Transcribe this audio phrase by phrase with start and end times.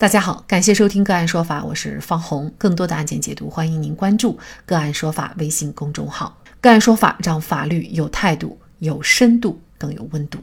[0.00, 2.50] 大家好，感谢收听个案说法，我是方红。
[2.56, 6.38] 更多的案件解读，欢迎您关注个案说法微信公众号。
[6.58, 10.38] 个案说法让法律有态度、有深度、更有温度。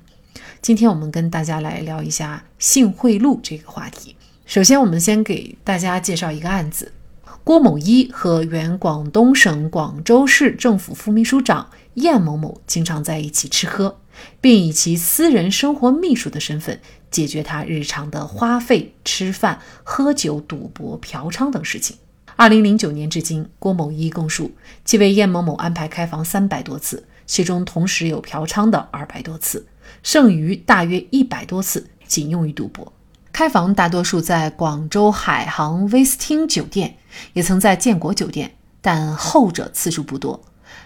[0.62, 4.16] 今天我们跟大家来聊一下性贿赂这个话题。
[4.46, 6.92] 首先，我们先给大家介绍一个案子：
[7.44, 13.98] 郭某一和原广东省广州市政府副秘书长晏某某经常在一起吃喝，
[14.40, 16.80] 并以其私人生活秘书的身份。
[17.12, 21.98] 解决他日常的花费、吃饭、喝酒、赌博、嫖娼等事情。
[22.36, 24.52] 二零零九年至今，郭某一供述，
[24.86, 29.66] 其为燕某某安排开房三百多次，其中同时有嫖娼的二百多次，
[30.04, 32.94] 剩余大约一百多次仅用于赌博。
[33.34, 36.98] 开房大多数在广州海航威斯汀酒店，
[37.34, 40.44] 也曾在建国酒店，但后者次数不多。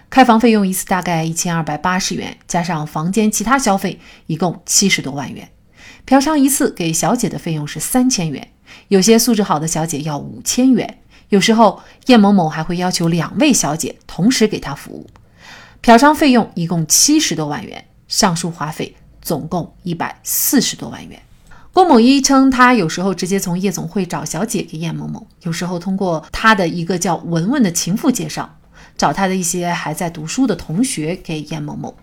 [0.10, 5.50] 开房费用一次大概一千二百八十元，加上房间其他消费，一共七十多万元。
[6.06, 8.48] 嫖娼一次给小姐的费用是三千元，
[8.90, 11.00] 有些素质好的小姐要五千元。
[11.30, 15.08] 有时候叶某某还会要求两位小姐同时给他服务。
[15.82, 21.20] 嫖娼费用一共七十多万元，上述花费总共一百四十多万元。
[21.74, 28.58] 郭某一称，他有时候直接从夜总会找小姐给叶某某，有时候通过他的一个叫文文的情妇介绍，
[28.98, 31.96] 找他的一些还在读书的同学给叶某某。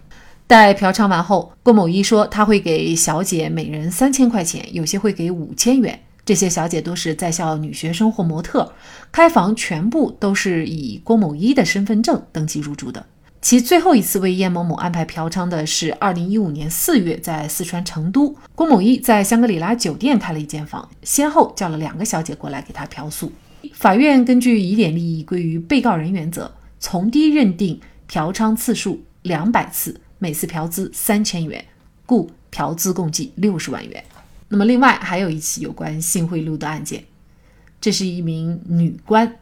[0.48, 6.00] 待嫖娼完后，郭某一说他会给小姐每人三千块钱，有些会给五千元。
[6.24, 8.72] 这些小姐都是在校女学生或模特，
[9.12, 13.04] 开房全部都是以郭某一的身份证登记入住的。
[13.42, 23.30] 其最后一次为叶某某安排嫖娼的是二零一五年四月，在四川成都，郭某一在香格里拉酒店开了一间房，先后叫了两个小姐过来给他嫖宿。
[23.74, 30.00] 法院根据疑点利益归于被告人原则，从低认定嫖娼次数两百次。
[30.18, 31.64] 每次嫖资三千元，
[32.04, 34.04] 故嫖资共计六十万元。
[34.48, 37.04] 那么，另外还有一起有关性贿赂的案件，
[37.80, 39.36] 这是一名女官，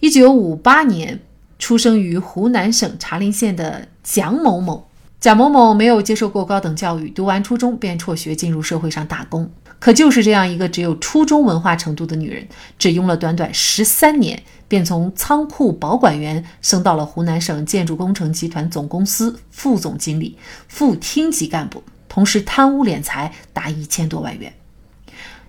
[0.00, 1.20] 一九五八年
[1.58, 4.86] 出生于湖南省茶陵县的蒋某某。
[5.18, 9.50] 蒋某某没有接受过高等教育，读完初中便辍学进入社会上打工。
[9.78, 12.46] 可就是这样一个只有初中文化程度的女人，
[12.78, 14.42] 只用了短短十三年。
[14.68, 24.52] 便从仓库保管员升到了湖南省建筑工程集团总公司副总经理、副厅级干部，同时贪污敛财达一千多万元。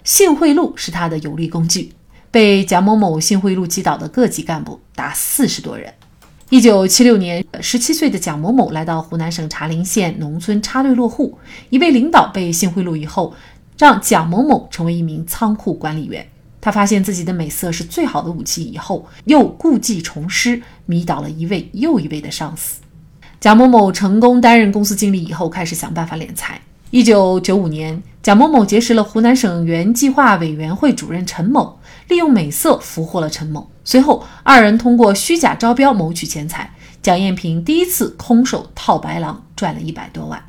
[0.04, 1.94] 性贿赂是他的有力工具，
[2.30, 5.92] 被蒋某某性贿赂击倒的各级干部达四十多人。
[6.50, 11.40] 一九七六年，十七岁的蒋某某来到湖南省茶陵县农村插队落户，
[11.72, 13.34] 一位领导被性贿赂以后，
[13.78, 16.28] 让蒋某某成为一名仓库管理员。
[16.60, 22.82] 他发现自己的美色是最好的武器，以后又故技重施，迷倒了一位又一位的上司。
[23.40, 26.60] 蒋某某成功担任公司经理以后，开始想办法敛财。
[26.90, 31.78] 一九九五年，蒋某某结识了湖南省原计划委员会主任陈某，
[32.08, 33.70] 利用美色俘获了陈某。
[33.84, 36.74] 随后，二人通过虚假招标谋取钱财。
[37.02, 40.47] 蒋艳萍第一次空手套白狼，赚了一百多万。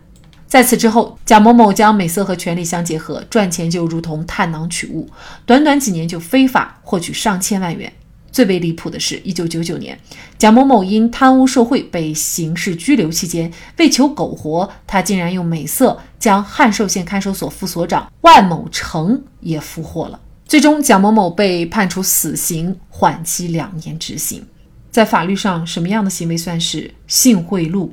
[0.48, 5.06] 在此之后，蒋某某将美色和权力相结合，赚钱就如同探囊取物，
[5.44, 7.92] 短短几年就非法获取上千万元。
[8.32, 9.98] 最为离谱的是，一九九九年，
[10.38, 20.18] 蒋某某因贪污受贿被刑事拘留期间，为求苟活，他竟然用美色将汉寿县看守所副所长万某成也俘获了。
[20.46, 24.46] 最终，蒋某某被判处死刑，缓期两年执行。
[24.90, 27.90] 在法律上，什么样的行为算是性贿赂？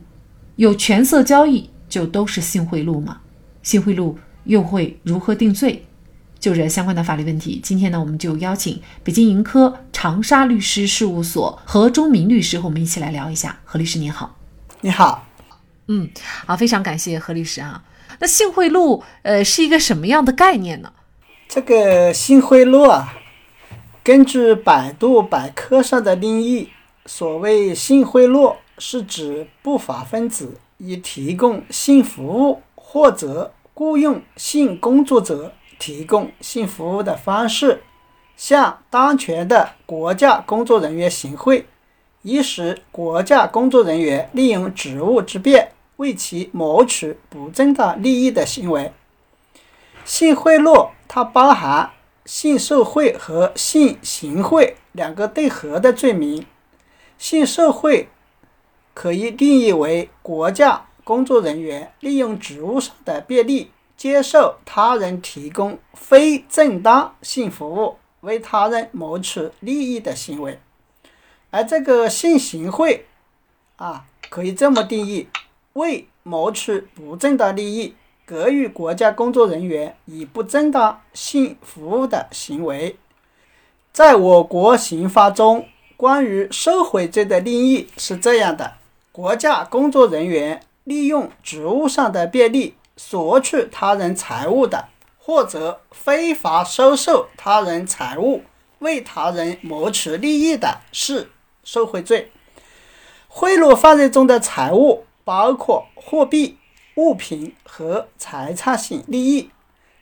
[0.55, 1.69] 有权色交易。
[1.87, 3.21] 就都是性贿赂吗？
[3.63, 5.85] 性贿赂又会如何定罪？
[6.37, 13.57] 就这相关的法律问题，今天呢，我们就邀请北京盈科长沙律师事务所何忠明律师和我们一起来聊一下。
[13.63, 14.37] 何律师您好，
[14.81, 15.27] 你好，
[15.87, 16.07] 嗯，
[16.45, 17.83] 好，非常感谢何律师啊。
[18.19, 20.93] 那性贿赂，呃，是一个什么样的概念呢？
[21.47, 23.13] 这个性贿赂啊，
[24.03, 26.69] 根据百度百科上的定义，
[27.07, 30.59] 所谓性贿赂，是指不法分子。
[30.77, 37.81] 以提供性服务或者雇佣性工作者提供性服务的方式，
[38.35, 41.65] 向当权的国家工作人员行贿，
[42.21, 48.91] 以使国家工作人员利用职务之便为其谋取不正当利益的行为。
[50.03, 51.91] 性贿赂它包含
[52.25, 56.45] 性受贿和性行贿两个对合的罪名。
[57.17, 58.09] 性受贿。
[58.95, 70.59] 可以定义为国家工作人员利用职务上的便利，接受他人提供非正当性服务，为他人谋取利益的行为。
[71.51, 73.05] 而这个性行贿，
[73.75, 75.27] 啊，可以这么定义：
[75.73, 77.93] 为谋取不正当利益，
[78.25, 82.95] 给予国家工作人员以不正当性服务的行为。
[83.91, 88.73] 在我国刑法中，关于受贿罪的定义是这样的：
[89.15, 98.43] 国家工作人员利用职务上的便利索取他人财物的，或者非法收受他人财物
[98.79, 101.29] 为他人谋取利益的，是
[101.63, 102.29] 受贿罪。
[103.29, 106.57] 贿赂犯罪中的财物包括货币、
[106.95, 109.49] 物品和财产性利益。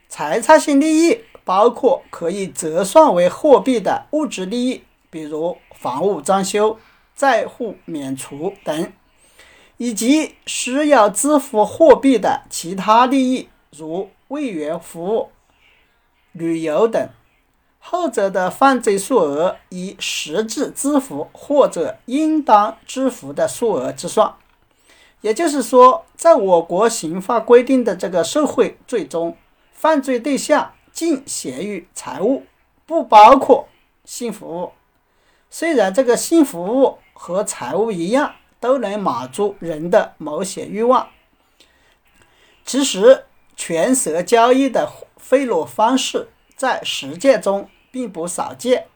[0.10, 1.20] 财产性利益。
[1.46, 6.80] 包括可以折算为货币的物质利益，比如房屋装修、
[7.14, 8.94] 债户免除等，
[9.84, 15.28] 以及需要支付货币的其他利益，如会员服务、
[16.32, 17.10] 旅游等。
[17.80, 24.34] 后者的犯罪数额以实际支付或者应当支付的数额计算。
[25.20, 29.36] 也就是说，在我国刑法规定的这个受贿罪中，
[29.74, 30.72] 犯罪对象。
[30.94, 32.44] 仅限于财务，
[32.86, 33.68] 不包括
[34.06, 34.72] 性服务。
[35.50, 41.10] 虽然这个性服务和财务一样，都能满足人的某些欲望，
[42.64, 43.26] 其实
[43.58, 48.88] 权色交易的贿赂方式在实践中并不少见。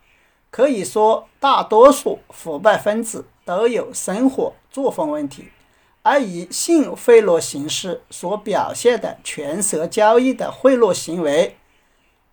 [0.49, 5.49] 可以说，大多数腐败分子都有生活作风问题，
[6.01, 11.57] 而以性贿赂形式所表现的权色交易的贿赂行为。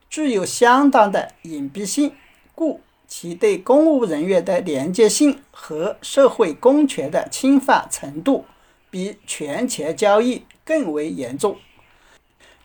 [0.08, 2.14] 具有相当的隐蔽性，
[2.54, 2.80] 故
[3.16, 8.44] 其对公务人员的廉洁性和社会公权的侵犯程度，
[8.90, 11.56] 比权钱交易更为严重。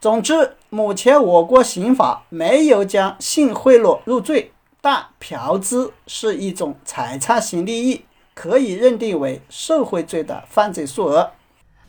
[0.02, 4.52] 总之，目前我国刑法没有将性贿赂入罪，
[4.82, 11.34] 但嫖资是一种财产性利益，可以认定为受贿罪的犯罪数额。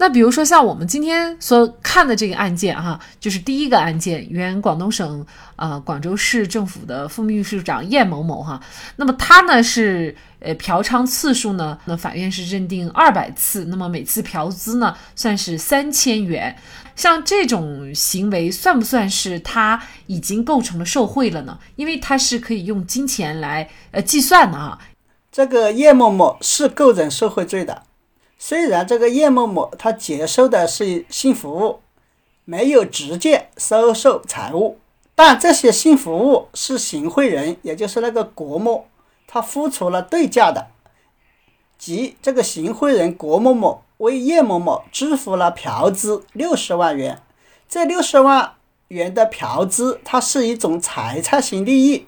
[0.00, 5.24] 那比如说像我们今天所看的这个案件哈，就是第一个案件，原广东省
[5.56, 8.58] 啊广州市政府的副秘书长叶某某哈，
[8.96, 16.56] 那么他呢是呃嫖娼次数呢，那法院是认定二百次，那么每次嫖资呢算是三千元，
[16.96, 21.58] 像这种行为算不算是他已经构成了受贿了呢？
[21.76, 24.78] 因为他是可以用金钱来呃计算的啊，
[25.30, 27.82] 这个叶某某是构成受贿罪的。
[28.42, 31.80] 虽然这个叶某某他接受的是性服务，
[32.46, 34.78] 没有直接收受财物，
[35.14, 38.86] 但这些性服务是行贿人，也就是那个郭某，
[39.26, 40.68] 他付出了对价的，
[41.76, 47.20] 即这个行贿人郭某某为叶某某支付了嫖资六十万元。
[47.68, 48.54] 这六十万
[48.88, 52.06] 元的嫖资，它是一种财产性利益，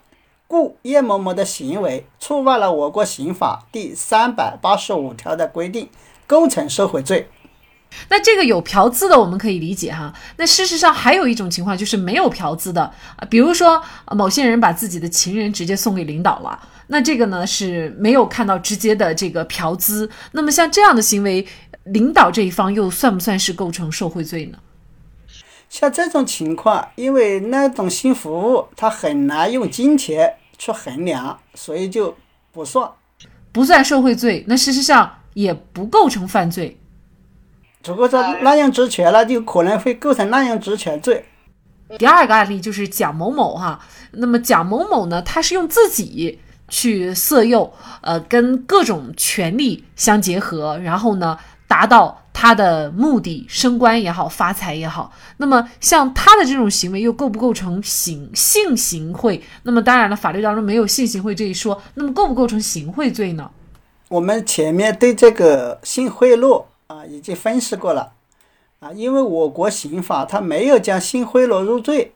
[0.49, 5.91] 故叶某某的行为触犯了我国刑法第三百八十五条的规定。
[6.33, 7.29] 构成受贿罪，
[8.09, 10.11] 那这个有嫖资的我们可以理解哈。
[10.39, 12.83] 那事实上还有一种情况就是没有嫖资的
[13.17, 13.83] 啊，比如说
[14.13, 20.09] 某些人把自己的情人直接送给领导了，那这个呢是没有看到直接的这个嫖资。
[20.33, 21.47] 那么像这样的行为，
[21.85, 24.59] 领导这一方又算不算是构成受贿罪呢？
[25.69, 32.17] 像这种情况，因为那种性服务它很难用金钱去衡量，所以就
[32.53, 32.91] 不算，
[33.53, 34.47] 不算受贿罪。
[34.49, 35.19] 那事实上。
[35.35, 36.79] 也不构成犯罪。
[37.83, 41.25] 只不过在滥用职权了，就可能会构成滥用职权罪。
[41.99, 43.81] 第二个案例就是蒋某某哈，
[44.13, 47.71] 那么蒋某某呢，他是用自己去色诱，
[48.01, 51.37] 呃，跟各种权力相结合，然后呢，
[51.67, 55.13] 达到他的目的，升官也好，发财也好。
[55.37, 59.43] 那么像他的这种行为，又构不构成行性行贿？
[59.65, 63.51] 那么当然了，法律当中没有性行贿这一说，那么构不构成行贿罪呢？
[64.13, 68.13] 我们前面对这个性贿赂啊已经分析过了
[68.79, 72.13] 啊，因为我国刑法它没有将性贿赂入罪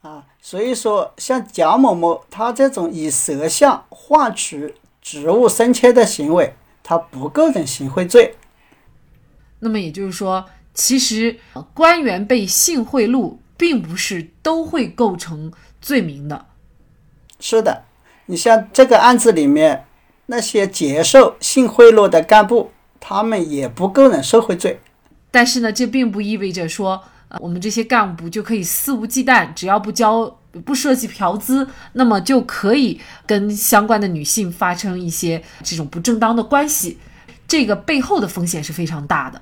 [0.00, 8.36] 啊，所以说像蒋某某他这种以色相换取职务升迁的行为，他不构成行贿罪。
[9.58, 11.38] 那么也就是说，其实
[11.74, 16.46] 官员被性贿赂，并不是都会构成罪名的。
[17.38, 17.84] 是的，
[18.24, 19.84] 你像这个案子里面。
[20.30, 22.70] 那些接受性贿赂的干部，
[23.00, 24.78] 他们也不构成受贿罪。
[25.30, 36.98] 但是呢，这并不意味着说，呃，我们这些干部就可以肆无忌惮，只要不交、不涉及嫖资，那么就可以跟相关的女性发生一些这种不正当的关系。
[37.46, 39.40] 这个背后的风险是非常大的。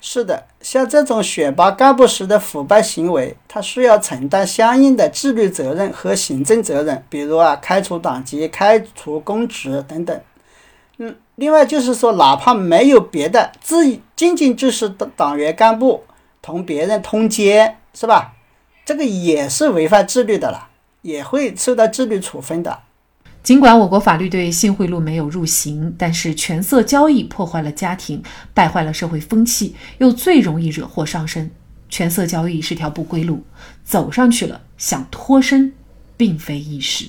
[0.00, 10.20] 是的，像这种选拔干部时的腐败行为，他需要承担相应的纪律责任和行政责任，比如啊，开除党籍、开除公职等等。
[10.98, 16.04] 嗯，另外就是说，哪怕没有别的，自仅仅就是党党员干部，
[16.40, 18.34] 同别人通奸，是吧？
[18.84, 20.68] 这个也是违反纪律的了，
[21.02, 22.78] 也会受到纪律处分的。
[23.42, 31.50] 尽管我国法律对性贿赂没有入刑，但是权色交易破坏了家庭，败坏了社会风气，又最容易惹祸上身。
[31.88, 33.42] 权色交易是条不归路，
[33.84, 35.72] 走上去了，想脱身，
[36.18, 37.06] 并非易事。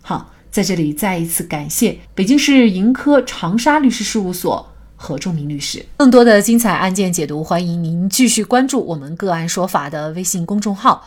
[0.00, 5.84] 好，在这里再一次感谢北京市盈科长沙律师事务所何仲明律师。
[5.98, 11.06] 更多的精彩案件解读，欢迎您继续关注我们“个案说法”的微信公众号。